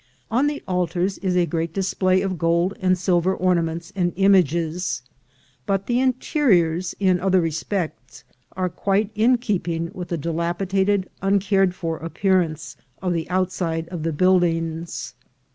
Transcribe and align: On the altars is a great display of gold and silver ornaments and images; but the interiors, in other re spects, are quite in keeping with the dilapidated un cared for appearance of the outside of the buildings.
On 0.31 0.47
the 0.47 0.63
altars 0.67 1.19
is 1.19 1.37
a 1.37 1.45
great 1.45 1.75
display 1.75 2.23
of 2.23 2.39
gold 2.39 2.73
and 2.79 2.97
silver 2.97 3.35
ornaments 3.35 3.93
and 3.95 4.13
images; 4.15 5.03
but 5.67 5.85
the 5.85 5.99
interiors, 5.99 6.95
in 6.99 7.19
other 7.19 7.39
re 7.39 7.51
spects, 7.51 8.23
are 8.57 8.67
quite 8.67 9.11
in 9.13 9.37
keeping 9.37 9.91
with 9.93 10.07
the 10.07 10.17
dilapidated 10.17 11.07
un 11.21 11.37
cared 11.37 11.75
for 11.75 11.97
appearance 11.97 12.75
of 12.99 13.13
the 13.13 13.29
outside 13.29 13.87
of 13.89 14.01
the 14.01 14.11
buildings. 14.11 15.13